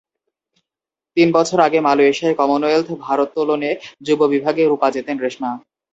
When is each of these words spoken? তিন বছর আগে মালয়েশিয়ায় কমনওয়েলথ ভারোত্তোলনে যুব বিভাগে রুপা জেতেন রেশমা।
তিন 1.17 1.27
বছর 1.31 1.57
আগে 1.59 1.79
মালয়েশিয়ায় 1.81 2.37
কমনওয়েলথ 2.39 2.87
ভারোত্তোলনে 3.05 3.71
যুব 4.05 4.19
বিভাগে 4.33 4.63
রুপা 4.63 4.87
জেতেন 4.95 5.17
রেশমা। 5.19 5.51